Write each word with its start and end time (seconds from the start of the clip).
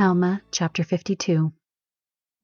Alma 0.00 0.42
chapter 0.52 0.84
52 0.84 1.52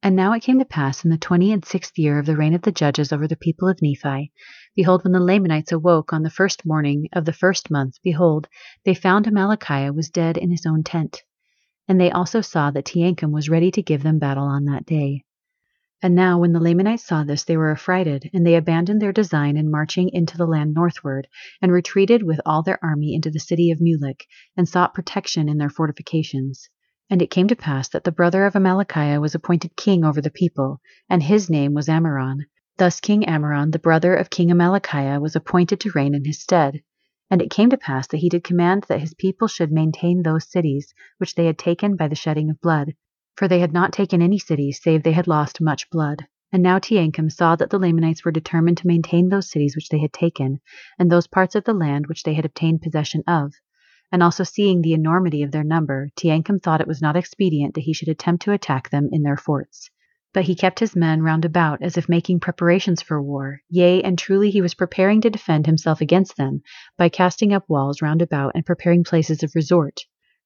And 0.03 0.17
now 0.17 0.33
it 0.33 0.43
came 0.43 0.59
to 0.59 0.65
pass 0.65 1.05
in 1.05 1.13
the 1.13 1.17
twenty 1.17 1.53
and 1.53 1.65
sixth 1.65 1.97
year 1.97 2.19
of 2.19 2.27
the 2.27 2.37
reign 2.37 2.53
of 2.53 2.63
the 2.63 2.73
judges 2.73 3.13
over 3.13 3.29
the 3.29 3.37
people 3.37 3.69
of 3.69 3.81
Nephi, 3.81 4.33
behold, 4.75 5.05
when 5.05 5.13
the 5.13 5.21
Lamanites 5.21 5.71
awoke 5.71 6.13
on 6.13 6.25
the 6.25 6.31
first 6.31 6.67
morning 6.67 7.09
of 7.13 7.27
the 7.27 7.33
first 7.33 7.71
month, 7.71 8.01
behold, 8.03 8.49
they 8.85 8.93
found 8.93 9.27
Amalickiah 9.27 9.95
was 9.95 10.11
dead 10.11 10.37
in 10.37 10.51
his 10.51 10.67
own 10.67 10.83
tent. 10.83 11.23
And 11.87 12.01
they 12.01 12.11
also 12.11 12.41
saw 12.41 12.73
that 12.73 12.87
Teancum 12.87 13.31
was 13.31 13.49
ready 13.49 13.71
to 13.71 13.83
give 13.83 14.03
them 14.03 14.19
battle 14.19 14.47
on 14.47 14.65
that 14.65 14.85
day. 14.85 15.23
And 16.03 16.17
now 16.17 16.41
when 16.41 16.51
the 16.51 16.59
Lamanites 16.59 17.07
saw 17.07 17.23
this, 17.23 17.45
they 17.45 17.57
were 17.57 17.71
affrighted, 17.71 18.31
and 18.35 18.45
they 18.45 18.57
abandoned 18.57 19.01
their 19.01 19.13
design 19.13 19.57
in 19.57 19.71
marching 19.71 20.09
into 20.09 20.37
the 20.37 20.47
land 20.49 20.75
northward, 20.75 21.29
and 21.63 21.71
retreated 21.71 22.25
with 22.25 22.41
all 22.45 22.65
their 22.65 22.85
army 22.85 23.15
into 23.15 23.31
the 23.31 23.39
city 23.39 23.71
of 23.71 23.79
Mulek, 23.79 24.27
and 24.57 24.69
sought 24.69 24.93
protection 24.93 25.49
in 25.49 25.59
their 25.59 25.71
fortifications. 25.71 26.69
And 27.11 27.21
it 27.21 27.31
came 27.31 27.49
to 27.49 27.57
pass 27.57 27.89
that 27.91 28.05
the 28.05 28.13
brother 28.13 28.47
of 28.47 28.55
Amalickiah 28.55 29.21
was 29.21 29.35
appointed 29.35 29.77
king 29.77 30.05
over 30.05 30.23
the 30.23 30.31
people, 30.31 30.81
and 31.09 31.23
his 31.23 31.51
name 31.51 31.75
was 31.75 31.87
Ammoron. 31.87 32.47
Thus 32.79 32.99
King 32.99 33.25
Ammoron, 33.27 33.73
the 33.73 33.79
brother 33.79 34.17
of 34.17 34.31
King 34.31 34.49
Amalickiah, 34.49 35.21
was 35.21 35.37
appointed 35.37 35.81
to 35.81 35.93
reign 35.95 36.15
in 36.15 36.25
his 36.25 36.41
stead. 36.41 36.83
And 37.31 37.43
it 37.43 37.51
came 37.51 37.69
to 37.71 37.77
pass 37.77 38.07
that 38.09 38.19
he 38.19 38.29
did 38.29 38.43
command 38.43 38.87
that 38.89 39.01
his 39.01 39.15
people 39.15 39.49
should 39.49 39.71
maintain 39.71 40.23
those 40.23 40.51
cities 40.51 40.95
which 41.19 41.35
they 41.35 41.45
had 41.45 41.59
taken 41.59 41.95
by 41.95 42.09
the 42.09 42.15
shedding 42.15 42.49
of 42.49 42.61
blood, 42.61 42.95
for 43.37 43.49
they 43.49 43.61
had 43.61 43.73
not 43.73 43.93
taken 43.93 44.23
any 44.23 44.39
cities 44.39 44.81
save 44.83 45.03
they 45.03 45.13
had 45.13 45.29
lost 45.29 45.61
much 45.61 45.91
blood. 45.91 46.27
And 46.53 46.63
now 46.63 46.79
Teancum 46.79 47.31
saw 47.31 47.55
that 47.57 47.69
the 47.69 47.79
Lamanites 47.79 48.25
were 48.25 48.33
determined 48.33 48.79
to 48.79 48.87
maintain 48.87 49.29
those 49.29 49.51
cities 49.51 49.77
which 49.77 49.91
they 49.91 49.99
had 49.99 50.13
taken, 50.13 50.61
and 50.99 51.13
those 51.13 51.27
parts 51.27 51.55
of 51.55 51.65
the 51.65 51.75
land 51.75 52.07
which 52.07 52.23
they 52.23 52.35
had 52.35 52.45
obtained 52.45 52.81
possession 52.81 53.23
of 53.27 53.53
and 54.15 54.23
also 54.23 54.45
seeing 54.45 54.81
the 54.81 54.93
enormity 54.93 55.43
of 55.43 55.51
their 55.51 55.65
number, 55.65 56.09
Teancum 56.15 56.63
thought 56.63 56.81
it 56.81 56.87
was 56.87 57.03
not 57.03 57.17
expedient 57.17 57.75
that 57.75 57.81
he 57.81 57.93
should 57.93 58.07
attempt 58.07 58.45
to 58.45 58.53
attack 58.53 58.89
them 58.91 59.09
in 59.11 59.25
their 59.25 59.37
forts. 59.37 59.91
But 60.33 60.45
he 60.45 60.55
kept 60.55 60.79
his 60.79 60.95
men 60.95 61.21
round 61.21 61.45
about 61.45 61.83
as 61.83 61.97
if 61.97 62.09
making 62.09 62.39
preparations 62.39 63.03
for 63.03 63.21
war, 63.21 63.63
yea, 63.69 64.05
and 64.05 64.17
truly 64.17 64.53
he 64.53 64.61
was 64.61 64.75
preparing 64.75 65.21
to 65.23 65.31
defend 65.31 65.67
himself 65.67 66.01
against 66.01 66.37
them 66.37 66.63
by 66.97 67.09
casting 67.09 67.53
up 67.53 67.69
walls 67.69 68.01
round 68.03 68.23
about 68.23 68.53
and 68.55 68.65
preparing 68.65 69.03
places 69.03 69.43
of 69.43 69.57
resort. 69.57 70.03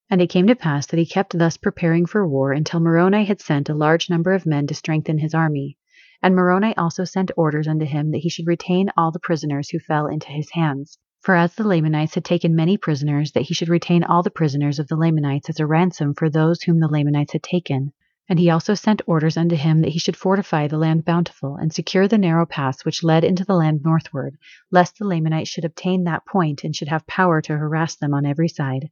And 0.08 0.22
it 0.22 0.30
came 0.30 0.46
to 0.46 0.56
pass 0.56 0.86
that 0.86 0.98
he 0.98 1.04
kept 1.04 1.38
thus 1.38 1.58
preparing 1.58 2.06
for 2.06 2.26
war 2.26 2.52
until 2.52 2.80
Moroni 2.80 3.26
had 3.26 3.42
sent 3.42 3.68
a 3.68 3.74
large 3.74 4.08
number 4.08 4.32
of 4.32 4.46
men 4.46 4.66
to 4.68 4.74
strengthen 4.74 5.18
his 5.18 5.34
army. 5.34 5.76
And 6.22 6.34
Moroni 6.34 6.74
also 6.78 7.04
sent 7.04 7.32
orders 7.36 7.68
unto 7.68 7.84
him 7.84 8.12
that 8.12 8.22
he 8.22 8.30
should 8.30 8.46
retain 8.46 8.90
all 8.96 9.12
the 9.12 9.20
prisoners 9.20 9.68
who 9.68 9.78
fell 9.78 10.06
into 10.06 10.28
his 10.28 10.52
hands, 10.52 10.98
for 11.28 11.36
as 11.36 11.54
the 11.56 11.68
Lamanites 11.68 12.14
had 12.14 12.24
taken 12.24 12.56
many 12.56 12.78
prisoners, 12.78 13.32
that 13.32 13.42
he 13.42 13.52
should 13.52 13.68
retain 13.68 14.02
all 14.02 14.22
the 14.22 14.30
prisoners 14.30 14.78
of 14.78 14.88
the 14.88 14.96
Lamanites 14.96 15.50
as 15.50 15.60
a 15.60 15.66
ransom 15.66 16.14
for 16.14 16.30
those 16.30 16.62
whom 16.62 16.80
the 16.80 16.88
Lamanites 16.88 17.34
had 17.34 17.42
taken. 17.42 17.92
And 18.30 18.38
he 18.38 18.48
also 18.48 18.72
sent 18.72 19.02
orders 19.06 19.36
unto 19.36 19.54
him 19.54 19.82
that 19.82 19.90
he 19.90 19.98
should 19.98 20.16
fortify 20.16 20.68
the 20.68 20.78
land 20.78 21.04
bountiful, 21.04 21.56
and 21.56 21.70
secure 21.70 22.08
the 22.08 22.16
narrow 22.16 22.46
pass 22.46 22.82
which 22.82 23.04
led 23.04 23.24
into 23.24 23.44
the 23.44 23.56
land 23.56 23.82
northward, 23.84 24.38
lest 24.70 24.96
the 24.96 25.04
Lamanites 25.04 25.50
should 25.50 25.66
obtain 25.66 26.04
that 26.04 26.24
point 26.24 26.64
and 26.64 26.74
should 26.74 26.88
have 26.88 27.06
power 27.06 27.42
to 27.42 27.58
harass 27.58 27.94
them 27.94 28.14
on 28.14 28.24
every 28.24 28.48
side. 28.48 28.88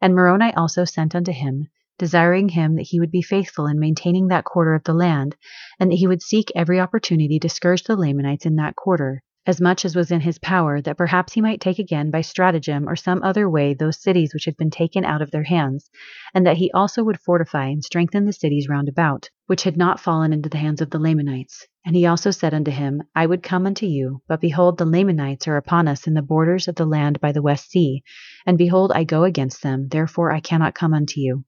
And 0.00 0.14
Moroni 0.14 0.54
also 0.54 0.86
sent 0.86 1.14
unto 1.14 1.32
him, 1.32 1.68
desiring 1.98 2.48
him 2.48 2.76
that 2.76 2.86
he 2.88 2.98
would 2.98 3.10
be 3.10 3.20
faithful 3.20 3.66
in 3.66 3.78
maintaining 3.78 4.28
that 4.28 4.46
quarter 4.46 4.72
of 4.72 4.84
the 4.84 4.94
land, 4.94 5.36
and 5.78 5.90
that 5.90 5.96
he 5.96 6.06
would 6.06 6.22
seek 6.22 6.50
every 6.56 6.80
opportunity 6.80 7.38
to 7.40 7.50
scourge 7.50 7.82
the 7.82 7.94
Lamanites 7.94 8.46
in 8.46 8.56
that 8.56 8.74
quarter, 8.74 9.22
as 9.46 9.60
much 9.60 9.84
as 9.84 9.94
was 9.94 10.10
in 10.10 10.20
his 10.20 10.38
power, 10.38 10.80
that 10.80 10.96
perhaps 10.96 11.34
he 11.34 11.40
might 11.40 11.60
take 11.60 11.78
again 11.78 12.10
by 12.10 12.20
stratagem 12.20 12.88
or 12.88 12.96
some 12.96 13.22
other 13.22 13.48
way 13.48 13.74
those 13.74 14.00
cities 14.00 14.32
which 14.32 14.46
had 14.46 14.56
been 14.56 14.70
taken 14.70 15.04
out 15.04 15.20
of 15.20 15.30
their 15.30 15.42
hands, 15.42 15.90
and 16.32 16.46
that 16.46 16.56
he 16.56 16.70
also 16.72 17.04
would 17.04 17.20
fortify 17.20 17.66
and 17.66 17.84
strengthen 17.84 18.24
the 18.24 18.32
cities 18.32 18.68
round 18.68 18.88
about, 18.88 19.28
which 19.46 19.64
had 19.64 19.76
not 19.76 20.00
fallen 20.00 20.32
into 20.32 20.48
the 20.48 20.58
hands 20.58 20.80
of 20.80 20.90
the 20.90 20.98
Lamanites. 20.98 21.66
And 21.84 21.94
he 21.94 22.06
also 22.06 22.30
said 22.30 22.54
unto 22.54 22.70
him, 22.70 23.02
I 23.14 23.26
would 23.26 23.42
come 23.42 23.66
unto 23.66 23.84
you, 23.84 24.22
but 24.26 24.40
behold, 24.40 24.78
the 24.78 24.86
Lamanites 24.86 25.46
are 25.46 25.58
upon 25.58 25.86
us 25.88 26.06
in 26.06 26.14
the 26.14 26.22
borders 26.22 26.66
of 26.66 26.76
the 26.76 26.86
land 26.86 27.20
by 27.20 27.32
the 27.32 27.42
west 27.42 27.70
sea, 27.70 28.02
and 28.46 28.56
behold, 28.56 28.92
I 28.94 29.04
go 29.04 29.24
against 29.24 29.62
them, 29.62 29.88
therefore 29.88 30.32
I 30.32 30.40
cannot 30.40 30.74
come 30.74 30.94
unto 30.94 31.20
you. 31.20 31.44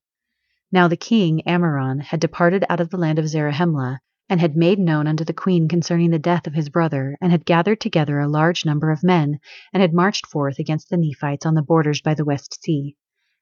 Now 0.71 0.89
the 0.89 0.97
king, 0.97 1.43
Ammoron, 1.47 2.01
had 2.01 2.21
departed 2.21 2.67
out 2.69 2.81
of 2.81 2.91
the 2.91 2.99
land 2.99 3.19
of 3.19 3.29
Zarahemla, 3.29 4.01
and 4.29 4.41
had 4.41 4.57
made 4.57 4.79
known 4.79 5.07
unto 5.07 5.25
the 5.25 5.33
queen 5.33 5.69
concerning 5.69 6.11
the 6.11 6.19
death 6.19 6.47
of 6.47 6.55
his 6.55 6.69
brother, 6.69 7.17
and 7.21 7.31
had 7.31 7.45
gathered 7.45 7.81
together 7.81 8.19
a 8.19 8.29
large 8.29 8.65
number 8.65 8.91
of 8.91 9.05
men, 9.05 9.39
and 9.73 9.81
had 9.81 9.93
marched 9.93 10.27
forth 10.27 10.59
against 10.59 10.91
the 10.91 10.97
Nephites 10.97 11.47
on 11.47 11.55
the 11.55 11.63
borders 11.63 12.01
by 12.01 12.15
the 12.15 12.25
west 12.25 12.63
sea. 12.63 12.97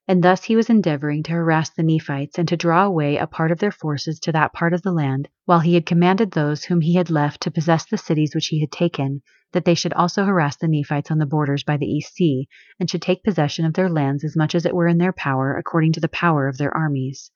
And 0.06 0.22
thus 0.22 0.44
he 0.44 0.54
was 0.56 0.68
endeavoring 0.68 1.22
to 1.22 1.32
harass 1.32 1.70
the 1.70 1.82
Nephites, 1.82 2.38
and 2.38 2.46
to 2.48 2.56
draw 2.58 2.84
away 2.84 3.16
a 3.16 3.26
part 3.26 3.50
of 3.50 3.58
their 3.58 3.72
forces 3.72 4.20
to 4.20 4.32
that 4.32 4.52
part 4.52 4.74
of 4.74 4.82
the 4.82 4.92
land, 4.92 5.30
while 5.46 5.60
he 5.60 5.72
had 5.72 5.86
commanded 5.86 6.32
those 6.32 6.64
whom 6.64 6.82
he 6.82 6.96
had 6.96 7.08
left 7.08 7.40
to 7.40 7.50
possess 7.50 7.86
the 7.86 7.96
cities 7.96 8.34
which 8.34 8.48
he 8.48 8.60
had 8.60 8.70
taken, 8.70 9.22
that 9.52 9.64
they 9.64 9.74
should 9.74 9.94
also 9.94 10.26
harass 10.26 10.56
the 10.56 10.68
Nephites 10.68 11.10
on 11.10 11.16
the 11.16 11.24
borders 11.24 11.62
by 11.64 11.78
the 11.78 11.86
east 11.86 12.12
sea, 12.14 12.46
and 12.78 12.90
should 12.90 13.00
take 13.00 13.24
possession 13.24 13.64
of 13.64 13.72
their 13.72 13.88
lands 13.88 14.24
as 14.24 14.36
much 14.36 14.54
as 14.54 14.66
it 14.66 14.74
were 14.74 14.88
in 14.88 14.98
their 14.98 15.14
power, 15.14 15.56
according 15.56 15.92
to 15.92 16.00
the 16.00 16.08
power 16.08 16.48
of 16.48 16.58
their 16.58 16.76
armies. 16.76 17.30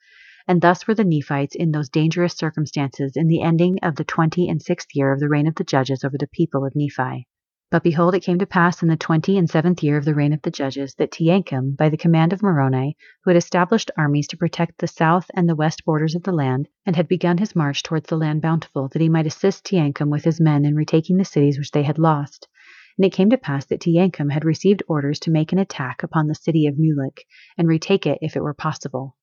And 0.48 0.62
thus 0.62 0.86
were 0.88 0.94
the 0.94 1.04
Nephites 1.04 1.54
in 1.54 1.72
those 1.72 1.90
dangerous 1.90 2.32
circumstances 2.32 3.12
in 3.16 3.28
the 3.28 3.42
ending 3.42 3.78
of 3.82 3.96
the 3.96 4.04
twenty 4.04 4.48
and 4.48 4.62
sixth 4.62 4.88
year 4.94 5.12
of 5.12 5.20
the 5.20 5.28
reign 5.28 5.46
of 5.46 5.56
the 5.56 5.62
judges 5.62 6.04
over 6.04 6.16
the 6.16 6.26
people 6.26 6.64
of 6.64 6.74
Nephi. 6.74 7.28
But 7.70 7.82
behold, 7.82 8.14
it 8.14 8.20
came 8.20 8.38
to 8.38 8.46
pass 8.46 8.80
in 8.82 8.88
the 8.88 8.96
twenty 8.96 9.36
and 9.36 9.50
seventh 9.50 9.82
year 9.82 9.98
of 9.98 10.06
the 10.06 10.14
reign 10.14 10.32
of 10.32 10.40
the 10.40 10.50
judges 10.50 10.94
that 10.94 11.10
Teancum, 11.10 11.76
by 11.76 11.90
the 11.90 11.98
command 11.98 12.32
of 12.32 12.42
Moroni, 12.42 12.96
who 13.22 13.30
had 13.30 13.36
established 13.36 13.90
armies 13.94 14.26
to 14.28 14.38
protect 14.38 14.78
the 14.78 14.86
south 14.86 15.30
and 15.34 15.46
the 15.46 15.54
west 15.54 15.84
borders 15.84 16.14
of 16.14 16.22
the 16.22 16.32
land, 16.32 16.66
and 16.86 16.96
had 16.96 17.08
begun 17.08 17.36
his 17.36 17.54
march 17.54 17.82
towards 17.82 18.08
the 18.08 18.16
land 18.16 18.40
bountiful, 18.40 18.88
that 18.88 19.02
he 19.02 19.10
might 19.10 19.26
assist 19.26 19.66
Teancum 19.66 20.08
with 20.08 20.24
his 20.24 20.40
men 20.40 20.64
in 20.64 20.74
retaking 20.74 21.18
the 21.18 21.26
cities 21.26 21.58
which 21.58 21.72
they 21.72 21.82
had 21.82 21.98
lost. 21.98 22.48
And 22.96 23.04
it 23.04 23.12
came 23.12 23.28
to 23.28 23.36
pass 23.36 23.66
that 23.66 23.80
Teancum 23.80 24.30
had 24.32 24.46
received 24.46 24.82
orders 24.88 25.20
to 25.20 25.30
make 25.30 25.52
an 25.52 25.58
attack 25.58 26.02
upon 26.02 26.26
the 26.26 26.34
city 26.34 26.66
of 26.66 26.76
Mulek, 26.78 27.26
and 27.58 27.68
retake 27.68 28.06
it 28.06 28.18
if 28.22 28.34
it 28.34 28.42
were 28.42 28.54
possible. 28.54 29.14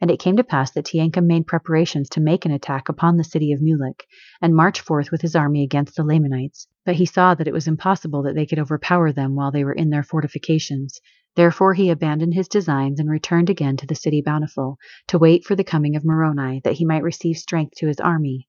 And 0.00 0.10
it 0.10 0.18
came 0.18 0.36
to 0.38 0.44
pass 0.44 0.70
that 0.70 0.86
Teancum 0.86 1.26
made 1.26 1.46
preparations 1.46 2.08
to 2.10 2.22
make 2.22 2.46
an 2.46 2.52
attack 2.52 2.88
upon 2.88 3.16
the 3.16 3.24
city 3.24 3.52
of 3.52 3.60
Mulek, 3.60 4.06
and 4.40 4.54
march 4.54 4.80
forth 4.80 5.10
with 5.10 5.20
his 5.20 5.36
army 5.36 5.62
against 5.62 5.94
the 5.94 6.04
Lamanites. 6.04 6.66
But 6.86 6.94
he 6.94 7.04
saw 7.04 7.34
that 7.34 7.46
it 7.46 7.52
was 7.52 7.68
impossible 7.68 8.22
that 8.22 8.34
they 8.34 8.46
could 8.46 8.58
overpower 8.58 9.12
them 9.12 9.34
while 9.34 9.50
they 9.50 9.62
were 9.62 9.74
in 9.74 9.90
their 9.90 10.02
fortifications. 10.02 11.02
Therefore 11.36 11.74
he 11.74 11.90
abandoned 11.90 12.32
his 12.32 12.48
designs 12.48 12.98
and 12.98 13.10
returned 13.10 13.50
again 13.50 13.76
to 13.76 13.86
the 13.86 13.94
city 13.94 14.22
Bountiful, 14.22 14.78
to 15.08 15.18
wait 15.18 15.44
for 15.44 15.54
the 15.54 15.64
coming 15.64 15.94
of 15.96 16.04
Moroni, 16.04 16.62
that 16.64 16.74
he 16.74 16.86
might 16.86 17.02
receive 17.02 17.36
strength 17.36 17.74
to 17.76 17.86
his 17.86 18.00
army. 18.00 18.48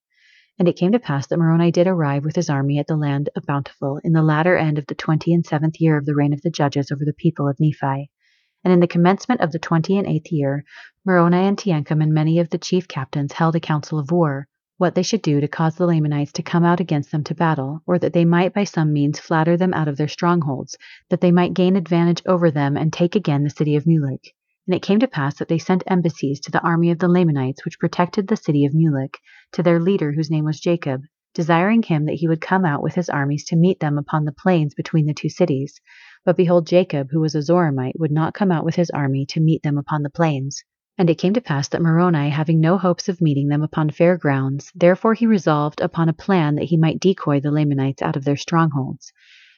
And 0.57 0.69
it 0.69 0.77
came 0.77 0.93
to 0.93 0.99
pass 0.99 1.27
that 1.27 1.37
Moroni 1.37 1.71
did 1.71 1.85
arrive 1.85 2.23
with 2.23 2.37
his 2.37 2.49
army 2.49 2.79
at 2.79 2.87
the 2.87 2.95
land 2.95 3.29
of 3.35 3.45
Bountiful 3.45 3.99
in 4.05 4.13
the 4.13 4.23
latter 4.23 4.55
end 4.55 4.77
of 4.77 4.87
the 4.87 4.95
twenty 4.95 5.33
and 5.33 5.45
seventh 5.45 5.81
year 5.81 5.97
of 5.97 6.05
the 6.05 6.15
reign 6.15 6.31
of 6.31 6.41
the 6.43 6.49
judges 6.49 6.91
over 6.91 7.03
the 7.03 7.13
people 7.13 7.49
of 7.49 7.59
Nephi. 7.59 8.09
And 8.63 8.71
in 8.71 8.79
the 8.79 8.87
commencement 8.87 9.41
of 9.41 9.51
the 9.51 9.59
twenty 9.59 9.97
and 9.97 10.07
eighth 10.07 10.31
year, 10.31 10.63
Moroni 11.03 11.37
and 11.37 11.57
Teancum 11.57 12.01
and 12.01 12.13
many 12.13 12.39
of 12.39 12.49
the 12.51 12.57
chief 12.57 12.87
captains 12.87 13.33
held 13.33 13.55
a 13.55 13.59
council 13.59 13.97
of 13.97 14.11
war, 14.11 14.47
what 14.77 14.95
they 14.95 15.03
should 15.03 15.21
do 15.21 15.39
to 15.39 15.47
cause 15.47 15.75
the 15.75 15.85
Lamanites 15.85 16.31
to 16.31 16.43
come 16.43 16.63
out 16.63 16.79
against 16.79 17.11
them 17.11 17.23
to 17.23 17.35
battle, 17.35 17.81
or 17.85 17.99
that 17.99 18.13
they 18.13 18.25
might 18.25 18.53
by 18.53 18.63
some 18.63 18.91
means 18.91 19.19
flatter 19.19 19.57
them 19.57 19.73
out 19.73 19.87
of 19.87 19.97
their 19.97 20.07
strongholds, 20.07 20.77
that 21.09 21.21
they 21.21 21.31
might 21.31 21.53
gain 21.53 21.75
advantage 21.75 22.21
over 22.25 22.49
them 22.51 22.77
and 22.77 22.91
take 22.91 23.15
again 23.15 23.43
the 23.43 23.49
city 23.49 23.75
of 23.75 23.85
Mulek. 23.85 24.31
And 24.67 24.75
it 24.75 24.83
came 24.83 24.99
to 24.99 25.07
pass 25.07 25.37
that 25.39 25.47
they 25.47 25.57
sent 25.57 25.83
embassies 25.87 26.39
to 26.41 26.51
the 26.51 26.61
army 26.61 26.91
of 26.91 26.99
the 26.99 27.07
Lamanites 27.07 27.65
which 27.65 27.79
protected 27.79 28.27
the 28.27 28.35
city 28.35 28.65
of 28.65 28.73
Mulek, 28.73 29.17
to 29.53 29.63
their 29.63 29.79
leader 29.79 30.11
whose 30.11 30.31
name 30.31 30.45
was 30.45 30.59
Jacob, 30.59 31.01
desiring 31.33 31.81
him 31.83 32.05
that 32.05 32.15
he 32.15 32.27
would 32.27 32.41
come 32.41 32.65
out 32.65 32.83
with 32.83 32.95
his 32.95 33.09
armies 33.09 33.45
to 33.45 33.55
meet 33.55 33.79
them 33.79 33.97
upon 33.97 34.25
the 34.25 34.31
plains 34.31 34.73
between 34.73 35.05
the 35.05 35.13
two 35.13 35.29
cities. 35.29 35.79
But 36.23 36.37
behold, 36.37 36.67
Jacob, 36.67 37.09
who 37.11 37.19
was 37.19 37.33
a 37.33 37.41
Zoramite, 37.41 37.97
would 37.97 38.11
not 38.11 38.35
come 38.35 38.51
out 38.51 38.63
with 38.63 38.75
his 38.75 38.91
army 38.91 39.25
to 39.27 39.39
meet 39.39 39.63
them 39.63 39.77
upon 39.77 40.03
the 40.03 40.09
plains. 40.09 40.63
And 40.97 41.09
it 41.09 41.17
came 41.17 41.33
to 41.33 41.41
pass 41.41 41.67
that 41.69 41.81
Moroni, 41.81 42.29
having 42.29 42.59
no 42.59 42.77
hopes 42.77 43.09
of 43.09 43.21
meeting 43.21 43.47
them 43.47 43.63
upon 43.63 43.89
fair 43.89 44.17
grounds, 44.17 44.71
therefore 44.75 45.15
he 45.15 45.25
resolved 45.25 45.81
upon 45.81 46.09
a 46.09 46.13
plan 46.13 46.55
that 46.55 46.65
he 46.65 46.77
might 46.77 46.99
decoy 46.99 47.39
the 47.39 47.49
Lamanites 47.49 48.03
out 48.03 48.15
of 48.15 48.23
their 48.23 48.37
strongholds. 48.37 49.11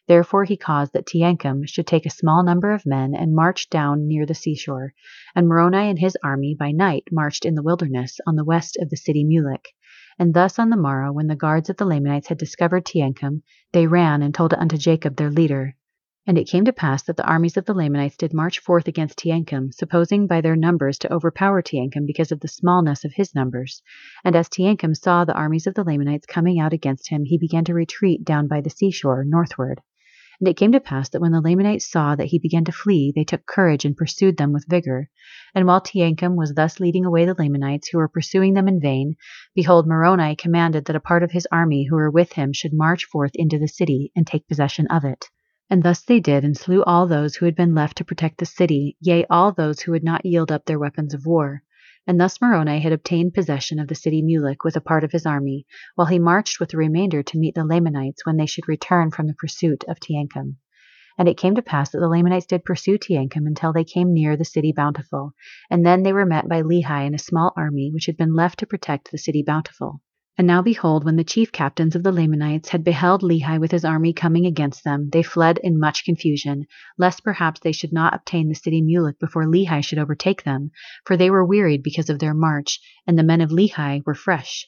Therefore 0.07 0.45
he 0.45 0.55
caused 0.55 0.93
that 0.93 1.05
Teancum 1.05 1.67
should 1.67 1.85
take 1.85 2.05
a 2.05 2.09
small 2.09 2.43
number 2.43 2.71
of 2.71 2.85
men 2.85 3.13
and 3.13 3.35
march 3.35 3.69
down 3.69 4.07
near 4.07 4.25
the 4.25 4.33
seashore, 4.33 4.93
and 5.35 5.49
Moroni 5.49 5.89
and 5.89 5.99
his 5.99 6.17
army 6.23 6.55
by 6.57 6.71
night 6.71 7.09
marched 7.11 7.43
in 7.43 7.55
the 7.55 7.63
wilderness 7.63 8.21
on 8.25 8.37
the 8.37 8.45
west 8.45 8.77
of 8.79 8.89
the 8.89 8.95
city 8.95 9.25
Mulek. 9.25 9.65
And 10.17 10.33
thus 10.33 10.59
on 10.59 10.69
the 10.69 10.77
morrow, 10.77 11.11
when 11.11 11.27
the 11.27 11.35
guards 11.35 11.69
of 11.69 11.75
the 11.75 11.85
Lamanites 11.85 12.27
had 12.27 12.37
discovered 12.37 12.85
Teancum, 12.85 13.41
they 13.73 13.85
ran 13.85 14.21
and 14.21 14.33
told 14.33 14.53
it 14.53 14.59
unto 14.59 14.77
Jacob 14.77 15.17
their 15.17 15.29
leader. 15.29 15.75
And 16.25 16.37
it 16.37 16.47
came 16.47 16.63
to 16.63 16.71
pass 16.71 17.03
that 17.03 17.17
the 17.17 17.27
armies 17.27 17.57
of 17.57 17.65
the 17.65 17.73
Lamanites 17.73 18.15
did 18.15 18.33
march 18.33 18.59
forth 18.59 18.87
against 18.87 19.19
Teancum, 19.19 19.73
supposing 19.73 20.25
by 20.25 20.39
their 20.39 20.55
numbers 20.55 20.97
to 20.99 21.11
overpower 21.11 21.61
Teancum 21.61 22.05
because 22.05 22.31
of 22.31 22.39
the 22.39 22.47
smallness 22.47 23.03
of 23.03 23.11
his 23.11 23.35
numbers. 23.35 23.81
And 24.23 24.33
as 24.33 24.47
Teancum 24.47 24.95
saw 24.95 25.25
the 25.25 25.33
armies 25.33 25.67
of 25.67 25.73
the 25.73 25.83
Lamanites 25.83 26.25
coming 26.25 26.61
out 26.61 26.71
against 26.71 27.09
him, 27.09 27.25
he 27.25 27.37
began 27.37 27.65
to 27.65 27.73
retreat 27.73 28.23
down 28.23 28.47
by 28.47 28.61
the 28.61 28.69
seashore 28.69 29.25
northward. 29.25 29.81
And 30.39 30.47
it 30.47 30.55
came 30.55 30.71
to 30.71 30.79
pass 30.79 31.09
that 31.09 31.19
when 31.19 31.33
the 31.33 31.41
Lamanites 31.41 31.91
saw 31.91 32.15
that 32.15 32.27
he 32.27 32.39
began 32.39 32.63
to 32.65 32.71
flee, 32.71 33.11
they 33.13 33.25
took 33.25 33.45
courage 33.45 33.83
and 33.83 33.97
pursued 33.97 34.37
them 34.37 34.53
with 34.53 34.65
vigor. 34.69 35.09
And 35.53 35.67
while 35.67 35.81
Teancum 35.81 36.37
was 36.37 36.53
thus 36.53 36.79
leading 36.79 37.03
away 37.03 37.25
the 37.25 37.35
Lamanites, 37.37 37.89
who 37.89 37.97
were 37.97 38.07
pursuing 38.07 38.53
them 38.53 38.69
in 38.69 38.79
vain, 38.79 39.17
behold, 39.55 39.87
Moroni 39.87 40.37
commanded 40.37 40.85
that 40.85 40.95
a 40.95 41.01
part 41.01 41.23
of 41.23 41.31
his 41.31 41.49
army 41.51 41.83
who 41.83 41.97
were 41.97 42.09
with 42.09 42.31
him 42.31 42.53
should 42.53 42.71
march 42.71 43.03
forth 43.03 43.31
into 43.35 43.59
the 43.59 43.67
city 43.67 44.13
and 44.15 44.25
take 44.25 44.47
possession 44.47 44.87
of 44.87 45.03
it. 45.03 45.29
And 45.73 45.81
thus 45.81 46.03
they 46.03 46.19
did, 46.19 46.43
and 46.43 46.55
slew 46.55 46.83
all 46.83 47.07
those 47.07 47.35
who 47.35 47.45
had 47.45 47.55
been 47.55 47.73
left 47.73 47.97
to 47.97 48.05
protect 48.05 48.37
the 48.37 48.45
city, 48.45 48.95
yea, 49.01 49.25
all 49.27 49.51
those 49.51 49.79
who 49.79 49.91
would 49.91 50.03
not 50.03 50.23
yield 50.23 50.51
up 50.51 50.65
their 50.65 50.77
weapons 50.77 51.15
of 51.15 51.25
war. 51.25 51.63
And 52.05 52.21
thus 52.21 52.39
Moroni 52.39 52.79
had 52.79 52.93
obtained 52.93 53.33
possession 53.33 53.79
of 53.79 53.87
the 53.87 53.95
city 53.95 54.21
Mulek 54.21 54.63
with 54.63 54.75
a 54.75 54.81
part 54.81 55.03
of 55.03 55.11
his 55.11 55.25
army, 55.25 55.65
while 55.95 56.05
he 56.05 56.19
marched 56.19 56.59
with 56.59 56.69
the 56.69 56.77
remainder 56.77 57.23
to 57.23 57.39
meet 57.39 57.55
the 57.55 57.65
Lamanites 57.65 58.23
when 58.23 58.37
they 58.37 58.45
should 58.45 58.67
return 58.67 59.09
from 59.09 59.25
the 59.25 59.33
pursuit 59.33 59.83
of 59.87 59.99
Teancum. 59.99 60.57
And 61.17 61.27
it 61.27 61.37
came 61.37 61.55
to 61.55 61.63
pass 61.63 61.89
that 61.89 61.97
the 62.01 62.07
Lamanites 62.07 62.45
did 62.45 62.65
pursue 62.65 62.99
Teancum 62.99 63.47
until 63.47 63.73
they 63.73 63.83
came 63.83 64.13
near 64.13 64.37
the 64.37 64.45
city 64.45 64.73
Bountiful, 64.73 65.33
and 65.71 65.83
then 65.83 66.03
they 66.03 66.13
were 66.13 66.23
met 66.23 66.47
by 66.47 66.61
Lehi 66.61 66.85
and 67.07 67.15
a 67.15 67.17
small 67.17 67.51
army 67.57 67.89
which 67.91 68.05
had 68.05 68.15
been 68.15 68.35
left 68.35 68.59
to 68.59 68.67
protect 68.67 69.09
the 69.09 69.17
city 69.17 69.41
Bountiful. 69.41 70.01
And 70.35 70.47
now 70.47 70.63
behold, 70.63 71.05
when 71.05 71.15
the 71.15 71.23
chief 71.23 71.51
captains 71.51 71.95
of 71.95 72.01
the 72.01 72.11
Lamanites 72.11 72.69
had 72.69 72.83
beheld 72.83 73.21
Lehi 73.21 73.59
with 73.59 73.69
his 73.69 73.85
army 73.85 74.13
coming 74.13 74.47
against 74.47 74.83
them, 74.83 75.09
they 75.11 75.21
fled 75.21 75.59
in 75.59 75.79
much 75.79 76.05
confusion, 76.05 76.65
lest 76.97 77.23
perhaps 77.23 77.59
they 77.59 77.71
should 77.71 77.93
not 77.93 78.15
obtain 78.15 78.49
the 78.49 78.55
city 78.55 78.81
Mulek 78.81 79.19
before 79.19 79.45
Lehi 79.45 79.85
should 79.85 79.99
overtake 79.99 80.43
them, 80.43 80.71
for 81.05 81.15
they 81.15 81.29
were 81.29 81.45
wearied 81.45 81.83
because 81.83 82.09
of 82.09 82.17
their 82.17 82.33
march, 82.33 82.79
and 83.05 83.17
the 83.17 83.21
men 83.23 83.41
of 83.41 83.51
Lehi 83.51 84.01
were 84.07 84.15
fresh. 84.15 84.67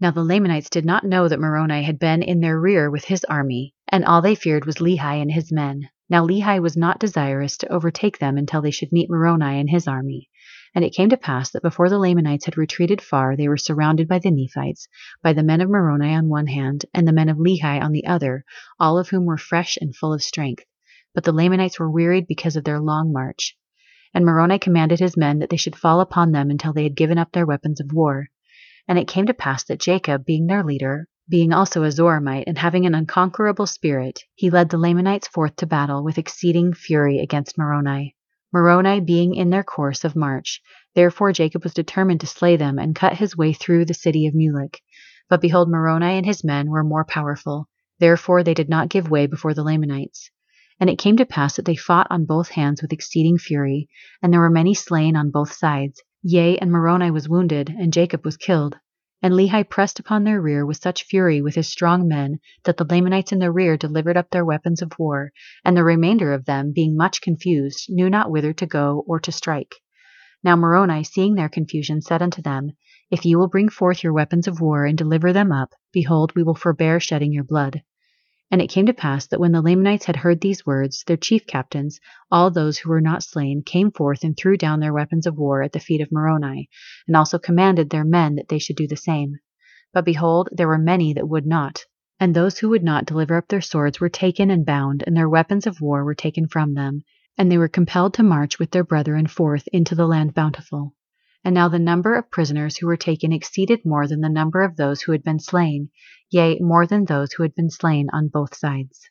Now 0.00 0.12
the 0.12 0.24
Lamanites 0.24 0.70
did 0.70 0.86
not 0.86 1.04
know 1.04 1.28
that 1.28 1.40
Moroni 1.40 1.82
had 1.82 1.98
been 1.98 2.22
in 2.22 2.40
their 2.40 2.58
rear 2.58 2.90
with 2.90 3.04
his 3.04 3.22
army, 3.24 3.74
and 3.88 4.02
all 4.02 4.22
they 4.22 4.34
feared 4.34 4.64
was 4.64 4.76
Lehi 4.76 5.20
and 5.20 5.30
his 5.30 5.52
men. 5.52 5.90
Now 6.08 6.24
Lehi 6.24 6.62
was 6.62 6.76
not 6.76 7.00
desirous 7.00 7.56
to 7.56 7.72
overtake 7.72 8.18
them 8.18 8.36
until 8.38 8.62
they 8.62 8.70
should 8.70 8.92
meet 8.92 9.10
Moroni 9.10 9.58
and 9.58 9.68
his 9.68 9.88
army. 9.88 10.30
And 10.72 10.84
it 10.84 10.94
came 10.94 11.08
to 11.08 11.16
pass 11.16 11.50
that 11.50 11.62
before 11.62 11.88
the 11.88 11.98
Lamanites 11.98 12.44
had 12.44 12.56
retreated 12.56 13.02
far, 13.02 13.36
they 13.36 13.48
were 13.48 13.56
surrounded 13.56 14.06
by 14.06 14.20
the 14.20 14.30
Nephites, 14.30 14.86
by 15.22 15.32
the 15.32 15.42
men 15.42 15.60
of 15.60 15.68
Moroni 15.68 16.14
on 16.14 16.28
one 16.28 16.46
hand, 16.46 16.84
and 16.94 17.08
the 17.08 17.12
men 17.12 17.28
of 17.28 17.38
Lehi 17.38 17.82
on 17.82 17.90
the 17.90 18.06
other, 18.06 18.44
all 18.78 18.98
of 18.98 19.08
whom 19.08 19.24
were 19.24 19.36
fresh 19.36 19.76
and 19.80 19.96
full 19.96 20.12
of 20.12 20.22
strength. 20.22 20.64
But 21.12 21.24
the 21.24 21.32
Lamanites 21.32 21.80
were 21.80 21.90
wearied 21.90 22.28
because 22.28 22.54
of 22.54 22.62
their 22.62 22.78
long 22.78 23.12
march. 23.12 23.56
And 24.14 24.24
Moroni 24.24 24.60
commanded 24.60 25.00
his 25.00 25.16
men 25.16 25.40
that 25.40 25.50
they 25.50 25.56
should 25.56 25.74
fall 25.74 26.00
upon 26.00 26.30
them 26.30 26.50
until 26.50 26.72
they 26.72 26.84
had 26.84 26.94
given 26.94 27.18
up 27.18 27.32
their 27.32 27.46
weapons 27.46 27.80
of 27.80 27.92
war. 27.92 28.28
And 28.86 28.96
it 28.96 29.08
came 29.08 29.26
to 29.26 29.34
pass 29.34 29.64
that 29.64 29.80
Jacob, 29.80 30.24
being 30.24 30.46
their 30.46 30.62
leader, 30.62 31.08
being 31.28 31.52
also 31.52 31.82
a 31.82 31.90
Zoramite, 31.90 32.44
and 32.46 32.56
having 32.56 32.86
an 32.86 32.94
unconquerable 32.94 33.66
spirit, 33.66 34.20
he 34.34 34.50
led 34.50 34.68
the 34.68 34.78
Lamanites 34.78 35.26
forth 35.26 35.56
to 35.56 35.66
battle 35.66 36.04
with 36.04 36.18
exceeding 36.18 36.72
fury 36.72 37.18
against 37.18 37.58
Moroni. 37.58 38.14
Moroni 38.52 39.00
being 39.00 39.34
in 39.34 39.50
their 39.50 39.64
course 39.64 40.04
of 40.04 40.14
march. 40.14 40.62
Therefore 40.94 41.32
Jacob 41.32 41.64
was 41.64 41.74
determined 41.74 42.20
to 42.20 42.26
slay 42.26 42.56
them 42.56 42.78
and 42.78 42.94
cut 42.94 43.18
his 43.18 43.36
way 43.36 43.52
through 43.52 43.84
the 43.86 43.92
city 43.92 44.26
of 44.26 44.34
Mulek. 44.34 44.80
But 45.28 45.40
behold, 45.40 45.68
Moroni 45.68 46.16
and 46.16 46.24
his 46.24 46.44
men 46.44 46.70
were 46.70 46.84
more 46.84 47.04
powerful. 47.04 47.68
Therefore 47.98 48.44
they 48.44 48.54
did 48.54 48.68
not 48.68 48.88
give 48.88 49.10
way 49.10 49.26
before 49.26 49.52
the 49.52 49.64
Lamanites. 49.64 50.30
And 50.78 50.88
it 50.88 50.98
came 50.98 51.16
to 51.16 51.26
pass 51.26 51.56
that 51.56 51.64
they 51.64 51.74
fought 51.74 52.06
on 52.08 52.24
both 52.24 52.50
hands 52.50 52.80
with 52.80 52.92
exceeding 52.92 53.36
fury, 53.36 53.88
and 54.22 54.32
there 54.32 54.40
were 54.40 54.50
many 54.50 54.74
slain 54.74 55.16
on 55.16 55.30
both 55.30 55.52
sides. 55.52 56.02
Yea, 56.22 56.56
and 56.58 56.70
Moroni 56.70 57.10
was 57.10 57.28
wounded, 57.28 57.68
and 57.68 57.92
Jacob 57.92 58.24
was 58.24 58.36
killed. 58.36 58.76
And 59.22 59.32
Lehi 59.32 59.66
pressed 59.66 59.98
upon 59.98 60.24
their 60.24 60.42
rear 60.42 60.66
with 60.66 60.76
such 60.76 61.04
fury 61.04 61.40
with 61.40 61.54
his 61.54 61.68
strong 61.68 62.06
men 62.06 62.38
that 62.64 62.76
the 62.76 62.84
Lamanites 62.84 63.32
in 63.32 63.38
the 63.38 63.50
rear 63.50 63.78
delivered 63.78 64.18
up 64.18 64.28
their 64.28 64.44
weapons 64.44 64.82
of 64.82 64.92
war, 64.98 65.32
and 65.64 65.74
the 65.74 65.84
remainder 65.84 66.34
of 66.34 66.44
them, 66.44 66.72
being 66.74 66.96
much 66.98 67.22
confused, 67.22 67.86
knew 67.88 68.10
not 68.10 68.30
whither 68.30 68.52
to 68.52 68.66
go 68.66 69.04
or 69.06 69.18
to 69.20 69.32
strike. 69.32 69.76
Now 70.44 70.54
Moroni, 70.54 71.02
seeing 71.02 71.34
their 71.34 71.48
confusion, 71.48 72.02
said 72.02 72.20
unto 72.20 72.42
them, 72.42 72.72
If 73.10 73.24
ye 73.24 73.34
will 73.36 73.48
bring 73.48 73.70
forth 73.70 74.04
your 74.04 74.12
weapons 74.12 74.46
of 74.46 74.60
war 74.60 74.84
and 74.84 74.98
deliver 74.98 75.32
them 75.32 75.50
up, 75.50 75.72
behold, 75.92 76.34
we 76.36 76.42
will 76.42 76.54
forbear 76.54 77.00
shedding 77.00 77.32
your 77.32 77.44
blood. 77.44 77.80
And 78.50 78.62
it 78.62 78.68
came 78.68 78.86
to 78.86 78.92
pass 78.94 79.26
that 79.26 79.40
when 79.40 79.50
the 79.50 79.60
Lamanites 79.60 80.04
had 80.04 80.16
heard 80.16 80.40
these 80.40 80.64
words, 80.64 81.02
their 81.06 81.16
chief 81.16 81.46
captains, 81.46 81.98
all 82.30 82.50
those 82.50 82.78
who 82.78 82.90
were 82.90 83.00
not 83.00 83.24
slain, 83.24 83.62
came 83.62 83.90
forth 83.90 84.22
and 84.22 84.36
threw 84.36 84.56
down 84.56 84.78
their 84.78 84.92
weapons 84.92 85.26
of 85.26 85.36
war 85.36 85.62
at 85.62 85.72
the 85.72 85.80
feet 85.80 86.00
of 86.00 86.12
Moroni, 86.12 86.68
and 87.08 87.16
also 87.16 87.38
commanded 87.38 87.90
their 87.90 88.04
men 88.04 88.36
that 88.36 88.48
they 88.48 88.60
should 88.60 88.76
do 88.76 88.86
the 88.86 88.96
same. 88.96 89.36
But 89.92 90.04
behold, 90.04 90.48
there 90.52 90.68
were 90.68 90.78
many 90.78 91.12
that 91.14 91.28
would 91.28 91.46
not. 91.46 91.84
And 92.20 92.34
those 92.34 92.58
who 92.58 92.68
would 92.68 92.84
not 92.84 93.04
deliver 93.04 93.36
up 93.36 93.48
their 93.48 93.60
swords 93.60 94.00
were 94.00 94.08
taken 94.08 94.48
and 94.50 94.64
bound, 94.64 95.02
and 95.06 95.16
their 95.16 95.28
weapons 95.28 95.66
of 95.66 95.80
war 95.80 96.04
were 96.04 96.14
taken 96.14 96.46
from 96.46 96.74
them, 96.74 97.02
and 97.36 97.50
they 97.50 97.58
were 97.58 97.68
compelled 97.68 98.14
to 98.14 98.22
march 98.22 98.58
with 98.60 98.70
their 98.70 98.84
brethren 98.84 99.26
forth 99.26 99.68
into 99.72 99.94
the 99.94 100.06
land 100.06 100.34
bountiful. 100.34 100.94
And 101.46 101.54
now 101.54 101.68
the 101.68 101.78
number 101.78 102.16
of 102.16 102.28
prisoners 102.32 102.76
who 102.76 102.88
were 102.88 102.96
taken 102.96 103.30
exceeded 103.32 103.84
more 103.84 104.08
than 104.08 104.20
the 104.20 104.28
number 104.28 104.62
of 104.62 104.74
those 104.74 105.02
who 105.02 105.12
had 105.12 105.22
been 105.22 105.38
slain, 105.38 105.90
yea, 106.28 106.58
more 106.58 106.88
than 106.88 107.04
those 107.04 107.34
who 107.34 107.44
had 107.44 107.54
been 107.54 107.70
slain 107.70 108.08
on 108.12 108.26
both 108.26 108.56
sides. 108.56 109.08